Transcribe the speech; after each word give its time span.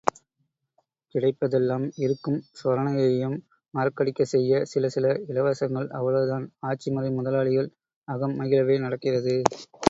கிடைப்பதெல்லாம் 1.15 1.83
இருக்கும் 2.03 2.39
சொரணையையும் 2.59 3.35
மறக்கடிக்கச் 3.73 4.31
செய்ய 4.33 4.63
சில 4.71 4.89
சில 4.95 5.13
இலவசங்கள் 5.29 5.87
அவ்வளவுதான் 5.99 6.47
ஆட்சிமுறை 6.67 7.11
முதலாளிகள் 7.19 7.71
அகம் 8.07 8.35
மகிழவே 8.41 8.77
நடக்கிறது. 8.81 9.37